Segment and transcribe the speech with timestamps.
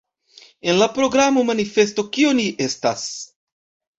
[0.71, 3.07] En la programa manifesto Kio ni estas?